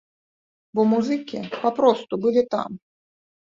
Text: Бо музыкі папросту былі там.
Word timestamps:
Бо 0.79 0.85
музыкі 0.93 1.39
папросту 1.67 2.13
былі 2.25 2.47
там. 2.57 2.69